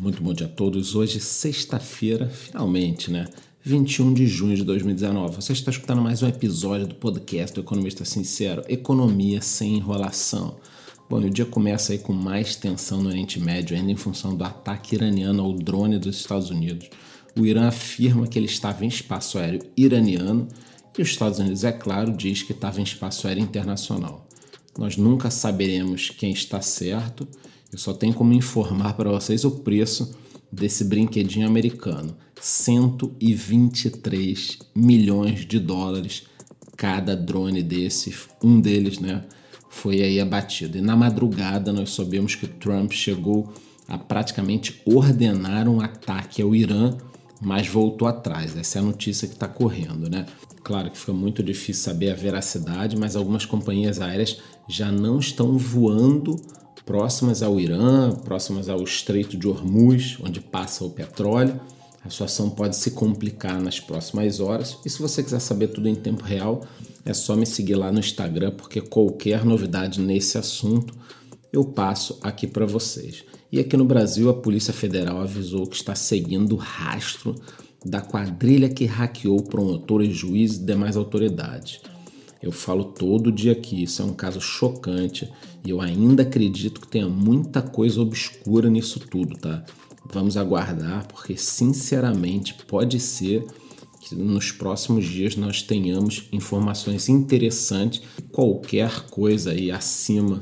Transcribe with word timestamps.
Muito 0.00 0.22
bom 0.22 0.32
dia 0.32 0.46
a 0.46 0.48
todos. 0.48 0.94
Hoje, 0.94 1.18
sexta-feira, 1.18 2.28
finalmente, 2.28 3.10
né? 3.10 3.26
21 3.64 4.14
de 4.14 4.28
junho 4.28 4.54
de 4.54 4.62
2019. 4.62 5.34
Você 5.34 5.52
está 5.52 5.72
escutando 5.72 6.00
mais 6.00 6.22
um 6.22 6.28
episódio 6.28 6.86
do 6.86 6.94
podcast 6.94 7.52
do 7.52 7.62
Economista 7.62 8.04
Sincero, 8.04 8.62
Economia 8.68 9.42
sem 9.42 9.74
enrolação. 9.74 10.56
Bom, 11.10 11.18
o 11.18 11.28
dia 11.28 11.44
começa 11.44 11.92
aí 11.92 11.98
com 11.98 12.12
mais 12.12 12.54
tensão 12.54 13.02
no 13.02 13.08
Oriente 13.08 13.40
Médio, 13.40 13.76
ainda 13.76 13.90
em 13.90 13.96
função 13.96 14.36
do 14.36 14.44
ataque 14.44 14.94
iraniano 14.94 15.42
ao 15.42 15.52
drone 15.52 15.98
dos 15.98 16.16
Estados 16.16 16.48
Unidos. 16.48 16.88
O 17.36 17.44
Irã 17.44 17.66
afirma 17.66 18.28
que 18.28 18.38
ele 18.38 18.46
estava 18.46 18.84
em 18.84 18.88
espaço 18.88 19.36
aéreo 19.36 19.62
iraniano 19.76 20.46
e 20.96 21.02
os 21.02 21.08
Estados 21.08 21.40
Unidos, 21.40 21.64
é 21.64 21.72
claro, 21.72 22.12
diz 22.12 22.44
que 22.44 22.52
estava 22.52 22.78
em 22.78 22.84
espaço 22.84 23.26
aéreo 23.26 23.42
internacional. 23.42 24.28
Nós 24.78 24.96
nunca 24.96 25.28
saberemos 25.28 26.08
quem 26.10 26.30
está 26.30 26.60
certo 26.60 27.26
eu 27.72 27.78
só 27.78 27.92
tenho 27.92 28.14
como 28.14 28.32
informar 28.32 28.94
para 28.94 29.10
vocês 29.10 29.44
o 29.44 29.50
preço 29.50 30.16
desse 30.50 30.84
brinquedinho 30.84 31.46
americano: 31.46 32.16
123 32.40 34.58
milhões 34.74 35.46
de 35.46 35.58
dólares 35.58 36.24
cada 36.76 37.16
drone 37.16 37.62
desse, 37.62 38.14
um 38.42 38.60
deles, 38.60 38.98
né, 39.00 39.24
foi 39.68 40.02
aí 40.02 40.20
abatido. 40.20 40.78
E 40.78 40.80
na 40.80 40.96
madrugada 40.96 41.72
nós 41.72 41.90
soubemos 41.90 42.34
que 42.34 42.46
Trump 42.46 42.92
chegou 42.92 43.52
a 43.88 43.98
praticamente 43.98 44.80
ordenar 44.84 45.68
um 45.68 45.80
ataque 45.80 46.40
ao 46.40 46.54
Irã, 46.54 46.96
mas 47.40 47.66
voltou 47.66 48.06
atrás. 48.06 48.56
Essa 48.56 48.78
é 48.78 48.82
a 48.82 48.84
notícia 48.84 49.26
que 49.26 49.34
está 49.34 49.48
correndo, 49.48 50.08
né? 50.08 50.26
Claro 50.62 50.90
que 50.90 50.98
fica 50.98 51.12
muito 51.12 51.42
difícil 51.42 51.82
saber 51.82 52.10
a 52.10 52.14
veracidade, 52.14 52.96
mas 52.96 53.16
algumas 53.16 53.44
companhias 53.44 54.00
aéreas 54.00 54.38
já 54.68 54.92
não 54.92 55.18
estão 55.18 55.56
voando 55.56 56.36
próximas 56.88 57.42
ao 57.42 57.60
Irã, 57.60 58.12
próximas 58.12 58.66
ao 58.70 58.82
Estreito 58.82 59.36
de 59.36 59.46
Hormuz, 59.46 60.16
onde 60.24 60.40
passa 60.40 60.86
o 60.86 60.90
petróleo. 60.90 61.60
A 62.02 62.08
situação 62.08 62.48
pode 62.48 62.76
se 62.76 62.92
complicar 62.92 63.60
nas 63.60 63.78
próximas 63.78 64.40
horas. 64.40 64.78
E 64.86 64.88
se 64.88 64.98
você 64.98 65.22
quiser 65.22 65.40
saber 65.40 65.68
tudo 65.68 65.86
em 65.86 65.94
tempo 65.94 66.24
real, 66.24 66.62
é 67.04 67.12
só 67.12 67.36
me 67.36 67.44
seguir 67.44 67.74
lá 67.74 67.92
no 67.92 68.00
Instagram, 68.00 68.52
porque 68.52 68.80
qualquer 68.80 69.44
novidade 69.44 70.00
nesse 70.00 70.38
assunto 70.38 70.94
eu 71.52 71.62
passo 71.62 72.18
aqui 72.22 72.46
para 72.46 72.64
vocês. 72.64 73.22
E 73.52 73.60
aqui 73.60 73.76
no 73.76 73.84
Brasil, 73.84 74.30
a 74.30 74.34
Polícia 74.34 74.72
Federal 74.72 75.20
avisou 75.20 75.66
que 75.66 75.76
está 75.76 75.94
seguindo 75.94 76.52
o 76.52 76.58
rastro 76.58 77.34
da 77.84 78.00
quadrilha 78.00 78.70
que 78.70 78.86
hackeou 78.86 79.42
promotores, 79.42 80.16
juízes 80.16 80.56
e 80.56 80.64
demais 80.64 80.96
autoridades. 80.96 81.82
Eu 82.42 82.52
falo 82.52 82.84
todo 82.84 83.32
dia 83.32 83.52
aqui, 83.52 83.82
isso 83.82 84.00
é 84.00 84.04
um 84.04 84.12
caso 84.12 84.40
chocante 84.40 85.28
e 85.64 85.70
eu 85.70 85.80
ainda 85.80 86.22
acredito 86.22 86.80
que 86.80 86.88
tenha 86.88 87.08
muita 87.08 87.60
coisa 87.60 88.00
obscura 88.00 88.70
nisso 88.70 89.00
tudo, 89.00 89.36
tá? 89.36 89.64
Vamos 90.10 90.36
aguardar, 90.36 91.06
porque 91.08 91.36
sinceramente 91.36 92.54
pode 92.66 93.00
ser 93.00 93.44
que 94.00 94.14
nos 94.14 94.52
próximos 94.52 95.04
dias 95.04 95.36
nós 95.36 95.62
tenhamos 95.62 96.28
informações 96.32 97.08
interessantes. 97.08 98.02
Qualquer 98.32 99.06
coisa 99.10 99.50
aí 99.50 99.70
acima 99.70 100.40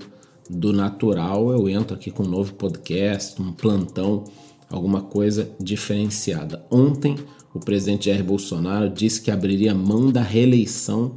do 0.49 0.73
natural, 0.73 1.51
eu 1.51 1.69
entro 1.69 1.97
aqui 1.97 2.11
com 2.11 2.23
um 2.23 2.29
novo 2.29 2.55
podcast, 2.55 3.41
um 3.41 3.53
plantão, 3.53 4.25
alguma 4.71 5.01
coisa 5.01 5.51
diferenciada. 5.61 6.65
Ontem, 6.71 7.17
o 7.53 7.59
presidente 7.59 8.07
Jair 8.07 8.23
Bolsonaro 8.23 8.89
disse 8.89 9.21
que 9.21 9.31
abriria 9.31 9.75
mão 9.75 10.13
da 10.13 10.23
reeleição 10.23 11.17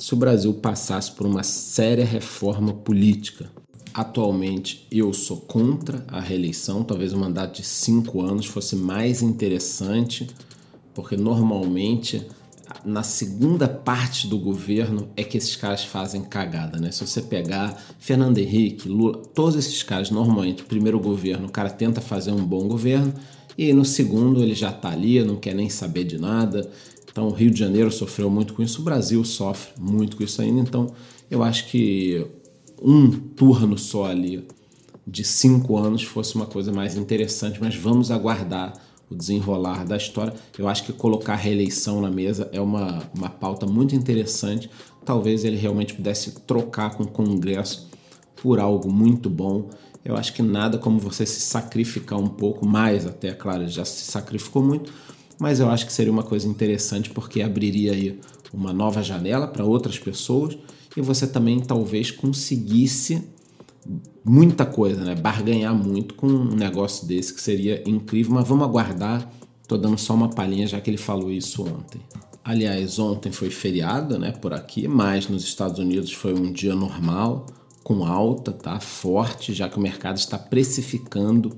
se 0.00 0.14
o 0.14 0.16
Brasil 0.16 0.54
passasse 0.54 1.12
por 1.12 1.26
uma 1.26 1.42
séria 1.42 2.06
reforma 2.06 2.72
política. 2.72 3.50
Atualmente 3.92 4.86
eu 4.90 5.12
sou 5.12 5.36
contra 5.36 6.02
a 6.08 6.18
reeleição, 6.18 6.82
talvez 6.82 7.12
um 7.12 7.18
mandato 7.18 7.60
de 7.60 7.66
cinco 7.66 8.22
anos 8.22 8.46
fosse 8.46 8.74
mais 8.74 9.20
interessante, 9.20 10.26
porque 10.94 11.18
normalmente 11.18 12.26
na 12.82 13.02
segunda 13.02 13.68
parte 13.68 14.26
do 14.26 14.38
governo 14.38 15.10
é 15.16 15.22
que 15.22 15.36
esses 15.36 15.54
caras 15.54 15.84
fazem 15.84 16.22
cagada, 16.22 16.78
né? 16.78 16.90
Se 16.92 17.06
você 17.06 17.20
pegar 17.20 17.82
Fernando 17.98 18.38
Henrique, 18.38 18.88
Lula, 18.88 19.20
todos 19.34 19.56
esses 19.56 19.82
caras, 19.82 20.10
normalmente, 20.10 20.62
primeiro 20.62 20.98
governo, 20.98 21.48
o 21.48 21.50
cara 21.50 21.68
tenta 21.68 22.00
fazer 22.00 22.30
um 22.30 22.44
bom 22.44 22.66
governo, 22.68 23.12
e 23.58 23.72
no 23.72 23.84
segundo 23.84 24.40
ele 24.40 24.54
já 24.54 24.72
tá 24.72 24.90
ali, 24.90 25.22
não 25.22 25.36
quer 25.36 25.54
nem 25.54 25.68
saber 25.68 26.04
de 26.04 26.16
nada, 26.18 26.70
então, 27.10 27.26
o 27.28 27.32
Rio 27.32 27.50
de 27.50 27.58
Janeiro 27.58 27.90
sofreu 27.90 28.30
muito 28.30 28.54
com 28.54 28.62
isso, 28.62 28.80
o 28.80 28.84
Brasil 28.84 29.24
sofre 29.24 29.72
muito 29.78 30.16
com 30.16 30.22
isso 30.22 30.40
ainda. 30.40 30.60
Então, 30.60 30.86
eu 31.30 31.42
acho 31.42 31.66
que 31.66 32.24
um 32.80 33.10
turno 33.10 33.76
só 33.76 34.06
ali 34.06 34.46
de 35.06 35.24
cinco 35.24 35.76
anos 35.76 36.02
fosse 36.02 36.36
uma 36.36 36.46
coisa 36.46 36.72
mais 36.72 36.96
interessante, 36.96 37.60
mas 37.60 37.74
vamos 37.74 38.10
aguardar 38.10 38.72
o 39.10 39.14
desenrolar 39.14 39.84
da 39.84 39.96
história. 39.96 40.32
Eu 40.56 40.68
acho 40.68 40.84
que 40.84 40.92
colocar 40.92 41.32
a 41.32 41.36
reeleição 41.36 42.00
na 42.00 42.10
mesa 42.10 42.48
é 42.52 42.60
uma, 42.60 43.02
uma 43.12 43.28
pauta 43.28 43.66
muito 43.66 43.94
interessante. 43.94 44.70
Talvez 45.04 45.44
ele 45.44 45.56
realmente 45.56 45.94
pudesse 45.94 46.30
trocar 46.42 46.96
com 46.96 47.02
o 47.02 47.08
Congresso 47.08 47.88
por 48.36 48.60
algo 48.60 48.90
muito 48.90 49.28
bom. 49.28 49.68
Eu 50.04 50.16
acho 50.16 50.32
que 50.32 50.42
nada 50.42 50.78
como 50.78 51.00
você 51.00 51.26
se 51.26 51.40
sacrificar 51.40 52.18
um 52.18 52.28
pouco 52.28 52.64
mais, 52.66 53.04
até, 53.04 53.32
claro, 53.32 53.68
já 53.68 53.84
se 53.84 54.04
sacrificou 54.04 54.62
muito, 54.62 54.92
mas 55.40 55.58
eu 55.58 55.70
acho 55.70 55.86
que 55.86 55.92
seria 55.92 56.12
uma 56.12 56.22
coisa 56.22 56.46
interessante 56.46 57.10
porque 57.10 57.40
abriria 57.40 57.92
aí 57.92 58.20
uma 58.52 58.72
nova 58.72 59.02
janela 59.02 59.48
para 59.48 59.64
outras 59.64 59.98
pessoas 59.98 60.56
e 60.96 61.00
você 61.00 61.26
também 61.26 61.60
talvez 61.60 62.10
conseguisse 62.10 63.26
muita 64.24 64.66
coisa, 64.66 65.02
né? 65.02 65.14
Barganhar 65.14 65.74
muito 65.74 66.14
com 66.14 66.26
um 66.26 66.54
negócio 66.54 67.06
desse 67.06 67.32
que 67.32 67.40
seria 67.40 67.82
incrível, 67.88 68.34
mas 68.34 68.46
vamos 68.46 68.64
aguardar. 68.64 69.28
Tô 69.66 69.78
dando 69.78 69.98
só 69.98 70.14
uma 70.14 70.28
palhinha 70.28 70.66
já 70.66 70.80
que 70.80 70.90
ele 70.90 70.98
falou 70.98 71.30
isso 71.30 71.62
ontem. 71.62 72.00
Aliás, 72.44 72.98
ontem 72.98 73.30
foi 73.30 73.50
feriado, 73.50 74.18
né, 74.18 74.32
por 74.32 74.52
aqui, 74.52 74.88
mas 74.88 75.28
nos 75.28 75.44
Estados 75.44 75.78
Unidos 75.78 76.12
foi 76.12 76.34
um 76.34 76.50
dia 76.50 76.74
normal, 76.74 77.46
com 77.84 78.04
alta, 78.04 78.50
tá? 78.50 78.80
Forte, 78.80 79.52
já 79.52 79.68
que 79.68 79.78
o 79.78 79.80
mercado 79.80 80.16
está 80.16 80.38
precificando 80.38 81.56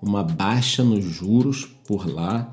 uma 0.00 0.22
baixa 0.22 0.84
nos 0.84 1.04
juros 1.04 1.66
por 1.86 2.06
lá. 2.06 2.50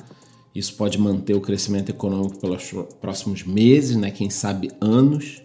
Isso 0.56 0.74
pode 0.76 0.98
manter 0.98 1.36
o 1.36 1.42
crescimento 1.42 1.90
econômico 1.90 2.40
pelos 2.40 2.72
próximos 3.02 3.44
meses, 3.44 3.98
né? 3.98 4.10
quem 4.10 4.30
sabe 4.30 4.72
anos. 4.80 5.42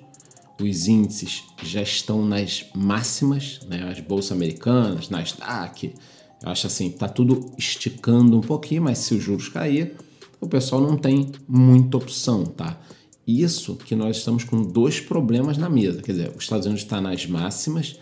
Os 0.63 0.87
índices 0.87 1.45
já 1.65 1.83
estão 1.83 2.25
nas 2.25 2.67
máximas, 2.75 3.61
né? 3.67 3.91
as 3.91 3.99
bolsas 3.99 4.33
americanas, 4.33 5.11
Nasdaq. 5.11 5.95
Eu 6.43 6.49
acho 6.49 6.67
assim, 6.69 6.91
tá 6.91 7.09
tudo 7.09 7.51
esticando 7.59 8.37
um 8.37 8.41
pouquinho, 8.41 8.83
mas 8.83 8.99
se 8.99 9.15
os 9.15 9.23
juros 9.23 9.49
cair, 9.49 9.97
o 10.41 10.47
pessoal 10.47 10.81
não 10.81 10.97
tem 10.97 11.33
muita 11.49 11.97
opção, 11.97 12.45
tá? 12.45 12.81
Isso 13.27 13.77
que 13.77 13.95
nós 13.95 14.19
estamos 14.19 14.45
com 14.45 14.63
dois 14.63 15.01
problemas 15.01 15.59
na 15.59 15.69
mesa. 15.69 16.03
Quer 16.03 16.13
dizer, 16.13 16.33
os 16.37 16.45
Estados 16.45 16.67
Unidos 16.67 16.83
está 16.83 17.01
nas 17.01 17.27
máximas 17.27 17.99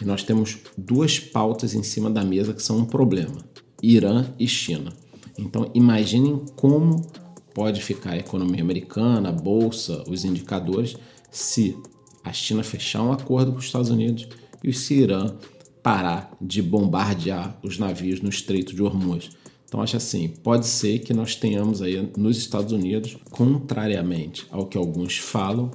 e 0.00 0.04
nós 0.04 0.22
temos 0.22 0.58
duas 0.76 1.18
pautas 1.18 1.74
em 1.74 1.82
cima 1.82 2.10
da 2.10 2.24
mesa 2.24 2.52
que 2.52 2.62
são 2.62 2.78
um 2.78 2.84
problema: 2.84 3.38
Irã 3.82 4.26
e 4.38 4.46
China. 4.46 4.92
Então, 5.38 5.70
imaginem 5.72 6.44
como 6.56 7.06
pode 7.54 7.82
ficar 7.82 8.12
a 8.12 8.18
economia 8.18 8.62
americana, 8.62 9.28
a 9.28 9.32
bolsa, 9.32 10.04
os 10.08 10.24
indicadores, 10.24 10.96
se 11.30 11.76
a 12.24 12.32
China 12.32 12.62
fechar 12.62 13.02
um 13.02 13.12
acordo 13.12 13.52
com 13.52 13.58
os 13.58 13.64
Estados 13.64 13.90
Unidos 13.90 14.28
e 14.62 14.70
o 14.70 14.92
Irã 14.92 15.34
parar 15.82 16.36
de 16.40 16.60
bombardear 16.60 17.58
os 17.62 17.78
navios 17.78 18.20
no 18.20 18.28
Estreito 18.28 18.74
de 18.74 18.82
Hormuz. 18.82 19.30
Então, 19.64 19.80
acho 19.80 19.96
assim, 19.96 20.28
pode 20.28 20.66
ser 20.66 20.98
que 21.00 21.14
nós 21.14 21.34
tenhamos 21.34 21.82
aí 21.82 22.10
nos 22.16 22.36
Estados 22.36 22.72
Unidos, 22.72 23.16
contrariamente 23.30 24.46
ao 24.50 24.66
que 24.66 24.78
alguns 24.78 25.18
falam, 25.18 25.70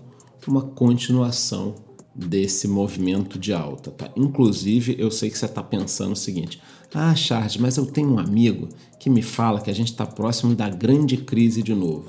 uma 0.47 0.61
continuação 0.61 1.75
desse 2.15 2.67
movimento 2.67 3.39
de 3.39 3.53
alta. 3.53 3.91
Tá? 3.91 4.11
Inclusive, 4.15 4.95
eu 4.99 5.09
sei 5.09 5.29
que 5.29 5.37
você 5.37 5.45
está 5.45 5.63
pensando 5.63 6.13
o 6.13 6.17
seguinte: 6.17 6.61
ah, 6.93 7.15
Charles, 7.15 7.57
mas 7.57 7.77
eu 7.77 7.85
tenho 7.85 8.13
um 8.13 8.19
amigo 8.19 8.69
que 8.99 9.09
me 9.09 9.21
fala 9.21 9.61
que 9.61 9.69
a 9.69 9.75
gente 9.75 9.91
está 9.91 10.05
próximo 10.05 10.55
da 10.55 10.69
grande 10.69 11.17
crise 11.17 11.63
de 11.63 11.73
novo. 11.73 12.05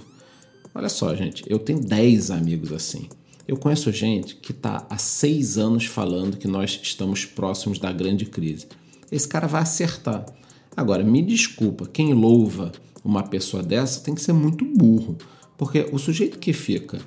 Olha 0.75 0.89
só, 0.89 1.15
gente, 1.15 1.45
eu 1.47 1.59
tenho 1.59 1.81
10 1.81 2.31
amigos 2.31 2.73
assim. 2.73 3.09
Eu 3.47 3.57
conheço 3.57 3.93
gente 3.93 4.37
que 4.37 4.53
está 4.53 4.87
há 4.89 4.97
seis 4.97 5.59
anos 5.59 5.85
falando 5.85 6.37
que 6.37 6.49
nós 6.49 6.81
estamos 6.83 7.25
próximos 7.25 7.79
da 7.79 7.93
grande 7.93 8.25
crise. 8.25 8.67
Esse 9.13 9.29
cara 9.29 9.47
vai 9.47 9.63
acertar. 9.63 10.25
Agora, 10.77 11.05
me 11.05 11.23
desculpa, 11.23 11.87
quem 11.87 12.13
louva 12.15 12.73
uma 13.05 13.23
pessoa 13.23 13.63
dessa 13.63 14.01
tem 14.01 14.15
que 14.15 14.21
ser 14.23 14.33
muito 14.33 14.65
burro. 14.65 15.17
Porque 15.57 15.87
o 15.93 15.99
sujeito 15.99 16.39
que 16.39 16.53
fica 16.53 16.99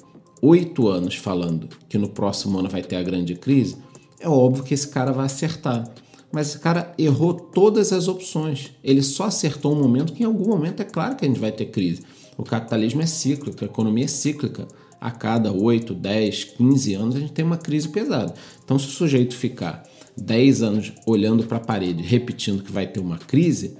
oito 0.41 0.87
anos 0.87 1.15
falando 1.15 1.67
que 1.89 1.97
no 1.97 2.09
próximo 2.09 2.57
ano 2.59 2.69
vai 2.69 2.81
ter 2.81 2.95
a 2.95 3.03
grande 3.03 3.35
crise, 3.35 3.77
é 4.19 4.27
óbvio 4.27 4.63
que 4.63 4.73
esse 4.73 4.87
cara 4.87 5.11
vai 5.11 5.25
acertar. 5.25 5.83
Mas 6.31 6.49
esse 6.49 6.59
cara 6.59 6.93
errou 6.97 7.33
todas 7.33 7.93
as 7.93 8.07
opções. 8.07 8.71
Ele 8.83 9.01
só 9.01 9.25
acertou 9.25 9.73
um 9.73 9.81
momento 9.81 10.13
que 10.13 10.23
em 10.23 10.25
algum 10.25 10.49
momento 10.49 10.81
é 10.81 10.85
claro 10.85 11.15
que 11.15 11.25
a 11.25 11.27
gente 11.27 11.39
vai 11.39 11.51
ter 11.51 11.67
crise. 11.67 12.01
O 12.37 12.43
capitalismo 12.43 13.01
é 13.01 13.05
cíclico, 13.05 13.63
a 13.63 13.65
economia 13.65 14.05
é 14.05 14.09
cíclica. 14.09 14.67
A 14.99 15.11
cada 15.11 15.51
8, 15.51 15.93
10, 15.93 16.43
15 16.43 16.93
anos 16.95 17.15
a 17.15 17.19
gente 17.19 17.31
tem 17.31 17.45
uma 17.45 17.57
crise 17.57 17.87
pesada. 17.87 18.33
Então, 18.63 18.77
se 18.77 18.87
o 18.87 18.91
sujeito 18.91 19.35
ficar 19.35 19.83
10 20.17 20.63
anos 20.63 20.91
olhando 21.05 21.43
para 21.43 21.57
a 21.57 21.61
parede, 21.61 22.03
repetindo 22.03 22.63
que 22.63 22.71
vai 22.71 22.87
ter 22.87 22.99
uma 22.99 23.17
crise, 23.17 23.77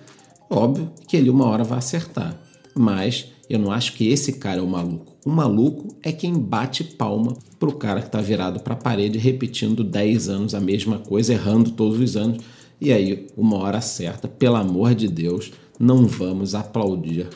Óbvio 0.50 0.92
que 1.08 1.18
ele 1.18 1.30
uma 1.30 1.46
hora 1.46 1.64
vai 1.64 1.78
acertar, 1.78 2.40
mas 2.78 3.28
eu 3.50 3.60
não 3.60 3.72
acho 3.72 3.94
que 3.94 4.08
esse 4.08 4.34
cara 4.34 4.60
é 4.60 4.62
o 4.62 4.68
maluco. 4.68 5.16
O 5.26 5.30
maluco 5.30 5.96
é 6.04 6.12
quem 6.12 6.34
bate 6.34 6.84
palma 6.84 7.36
pro 7.60 7.74
cara 7.74 8.02
que 8.02 8.08
está 8.08 8.22
virado 8.22 8.60
para 8.60 8.74
a 8.74 8.78
parede 8.78 9.18
repetindo 9.18 9.84
10 9.84 10.30
anos 10.30 10.56
a 10.56 10.60
mesma 10.60 11.00
coisa, 11.00 11.34
errando 11.34 11.72
todos 11.72 12.00
os 12.00 12.16
anos. 12.16 12.44
E 12.80 12.92
aí, 12.92 13.28
uma 13.36 13.58
hora 13.58 13.82
certa, 13.82 14.28
pelo 14.28 14.56
amor 14.56 14.94
de 14.94 15.08
Deus, 15.08 15.52
não 15.80 16.06
vamos 16.06 16.54
aplaudir 16.54 17.28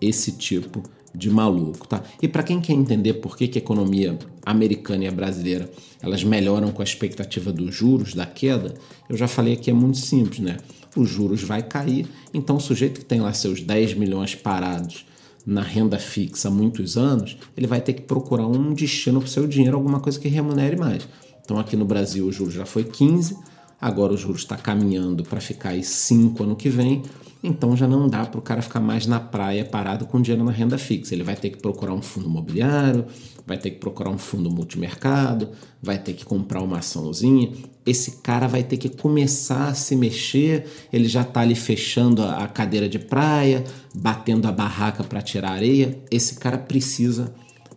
esse 0.00 0.32
tipo 0.32 0.82
de 1.14 1.30
maluco, 1.30 1.88
tá? 1.88 2.02
E 2.20 2.28
para 2.28 2.42
quem 2.42 2.60
quer 2.60 2.74
entender 2.74 3.14
por 3.14 3.36
que, 3.36 3.48
que 3.48 3.58
a 3.58 3.62
economia 3.62 4.18
americana 4.44 5.04
e 5.04 5.08
a 5.08 5.12
brasileira 5.12 5.70
elas 6.02 6.22
melhoram 6.22 6.70
com 6.70 6.82
a 6.82 6.84
expectativa 6.84 7.52
dos 7.52 7.74
juros, 7.74 8.14
da 8.14 8.26
queda, 8.26 8.74
eu 9.08 9.16
já 9.16 9.26
falei 9.26 9.54
aqui 9.54 9.70
é 9.70 9.72
muito 9.72 9.98
simples, 9.98 10.40
né? 10.40 10.58
Os 10.96 11.08
juros 11.08 11.42
vai 11.42 11.62
cair, 11.62 12.08
então 12.32 12.56
o 12.56 12.60
sujeito 12.60 13.00
que 13.00 13.06
tem 13.06 13.20
lá 13.20 13.32
seus 13.32 13.60
10 13.60 13.94
milhões 13.94 14.34
parados 14.34 15.06
na 15.44 15.62
renda 15.62 15.98
fixa 15.98 16.48
há 16.48 16.50
muitos 16.50 16.96
anos, 16.96 17.36
ele 17.56 17.68
vai 17.68 17.80
ter 17.80 17.92
que 17.92 18.02
procurar 18.02 18.48
um 18.48 18.74
destino 18.74 19.20
para 19.20 19.28
o 19.28 19.30
seu 19.30 19.46
dinheiro, 19.46 19.76
alguma 19.76 20.00
coisa 20.00 20.18
que 20.18 20.26
remunere 20.26 20.76
mais. 20.76 21.06
Então 21.44 21.58
aqui 21.58 21.76
no 21.76 21.84
Brasil 21.84 22.26
o 22.26 22.32
juros 22.32 22.54
já 22.54 22.66
foi 22.66 22.82
15, 22.82 23.36
agora 23.80 24.12
o 24.12 24.16
juros 24.16 24.42
está 24.42 24.56
caminhando 24.56 25.22
para 25.22 25.40
ficar 25.40 25.70
aí 25.70 25.82
5 25.82 26.42
ano 26.42 26.56
que 26.56 26.68
vem, 26.68 27.02
então 27.42 27.76
já 27.76 27.86
não 27.86 28.08
dá 28.08 28.24
para 28.24 28.38
o 28.38 28.42
cara 28.42 28.60
ficar 28.62 28.80
mais 28.80 29.06
na 29.06 29.20
praia 29.20 29.64
parado 29.64 30.06
com 30.06 30.20
dinheiro 30.20 30.44
na 30.44 30.50
renda 30.50 30.78
fixa. 30.78 31.14
Ele 31.14 31.22
vai 31.22 31.36
ter 31.36 31.50
que 31.50 31.58
procurar 31.58 31.92
um 31.92 32.02
fundo 32.02 32.28
imobiliário, 32.28 33.04
vai 33.46 33.56
ter 33.56 33.70
que 33.70 33.78
procurar 33.78 34.10
um 34.10 34.18
fundo 34.18 34.50
multimercado, 34.50 35.50
vai 35.80 35.98
ter 35.98 36.14
que 36.14 36.24
comprar 36.24 36.60
uma 36.60 36.78
açãozinha. 36.78 37.52
Esse 37.84 38.22
cara 38.22 38.48
vai 38.48 38.64
ter 38.64 38.78
que 38.78 38.88
começar 38.88 39.68
a 39.68 39.74
se 39.74 39.94
mexer, 39.94 40.66
ele 40.92 41.06
já 41.06 41.22
está 41.22 41.40
ali 41.40 41.54
fechando 41.54 42.22
a 42.22 42.48
cadeira 42.48 42.88
de 42.88 42.98
praia, 42.98 43.62
batendo 43.94 44.48
a 44.48 44.52
barraca 44.52 45.04
para 45.04 45.22
tirar 45.22 45.52
areia. 45.52 46.02
Esse 46.10 46.36
cara 46.36 46.58
precisa 46.58 47.32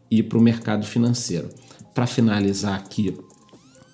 ir 0.09 0.23
para 0.23 0.37
o 0.39 0.41
mercado 0.41 0.83
financeiro. 0.85 1.49
Para 1.93 2.07
finalizar 2.07 2.75
aqui 2.75 3.15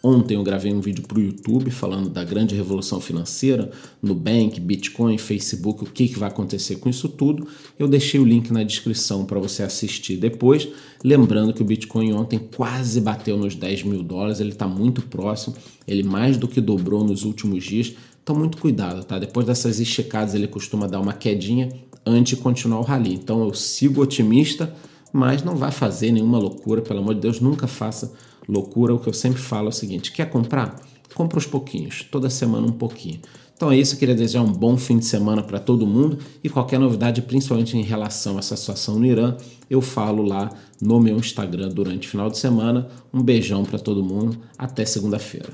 Ontem 0.07 0.35
eu 0.35 0.43
gravei 0.43 0.71
um 0.71 0.79
vídeo 0.79 1.03
para 1.07 1.17
o 1.17 1.21
YouTube 1.21 1.71
falando 1.71 2.11
da 2.11 2.23
grande 2.23 2.53
revolução 2.53 3.01
financeira, 3.01 3.71
Nubank, 4.03 4.59
Bitcoin, 4.59 5.17
Facebook, 5.17 5.83
o 5.83 5.87
que, 5.87 6.07
que 6.07 6.19
vai 6.19 6.29
acontecer 6.29 6.75
com 6.75 6.87
isso 6.87 7.09
tudo. 7.09 7.47
Eu 7.79 7.87
deixei 7.87 8.19
o 8.19 8.23
link 8.23 8.53
na 8.53 8.61
descrição 8.61 9.25
para 9.25 9.39
você 9.39 9.63
assistir 9.63 10.17
depois. 10.17 10.67
Lembrando 11.03 11.55
que 11.55 11.63
o 11.63 11.65
Bitcoin 11.65 12.13
ontem 12.13 12.37
quase 12.37 13.01
bateu 13.01 13.35
nos 13.35 13.55
10 13.55 13.81
mil 13.81 14.03
dólares, 14.03 14.39
ele 14.39 14.51
está 14.51 14.67
muito 14.67 15.01
próximo, 15.01 15.55
ele 15.87 16.03
mais 16.03 16.37
do 16.37 16.47
que 16.47 16.61
dobrou 16.61 17.03
nos 17.03 17.23
últimos 17.23 17.63
dias. 17.63 17.95
Então, 18.21 18.35
muito 18.35 18.59
cuidado, 18.59 19.03
tá? 19.03 19.17
Depois 19.17 19.47
dessas 19.47 19.79
esticadas, 19.79 20.35
ele 20.35 20.47
costuma 20.47 20.85
dar 20.85 20.99
uma 20.99 21.13
quedinha 21.13 21.69
antes 22.05 22.37
de 22.37 22.43
continuar 22.43 22.79
o 22.79 22.83
rally. 22.83 23.15
Então, 23.15 23.41
eu 23.43 23.55
sigo 23.55 24.03
otimista, 24.03 24.71
mas 25.11 25.41
não 25.41 25.55
vai 25.55 25.71
fazer 25.71 26.11
nenhuma 26.11 26.37
loucura, 26.37 26.83
pelo 26.83 26.99
amor 26.99 27.15
de 27.15 27.21
Deus, 27.21 27.39
nunca 27.39 27.65
faça 27.65 28.13
loucura, 28.47 28.93
o 28.93 28.99
que 28.99 29.07
eu 29.07 29.13
sempre 29.13 29.41
falo 29.41 29.67
é 29.67 29.69
o 29.69 29.73
seguinte: 29.73 30.11
quer 30.11 30.29
comprar? 30.29 30.81
Compra 31.13 31.37
aos 31.37 31.45
pouquinhos, 31.45 32.05
toda 32.11 32.29
semana 32.29 32.67
um 32.67 32.71
pouquinho. 32.71 33.19
Então 33.55 33.71
é 33.71 33.77
isso, 33.77 33.95
eu 33.95 33.99
queria 33.99 34.13
desejar 34.15 34.41
um 34.41 34.51
bom 34.51 34.75
fim 34.75 34.97
de 34.97 35.05
semana 35.05 35.41
para 35.41 35.59
todo 35.59 35.87
mundo 35.87 36.19
e 36.43 36.49
qualquer 36.49 36.77
novidade, 36.77 37.21
principalmente 37.21 37.77
em 37.77 37.83
relação 37.83 38.35
a 38.35 38.39
essa 38.39 38.57
situação 38.57 38.99
no 38.99 39.05
Irã, 39.05 39.37
eu 39.69 39.81
falo 39.81 40.23
lá 40.23 40.51
no 40.81 40.99
meu 40.99 41.15
Instagram 41.15 41.69
durante 41.69 42.05
o 42.05 42.11
final 42.11 42.29
de 42.29 42.37
semana. 42.37 42.89
Um 43.13 43.23
beijão 43.23 43.63
para 43.63 43.79
todo 43.79 44.03
mundo, 44.03 44.37
até 44.57 44.83
segunda-feira. 44.85 45.49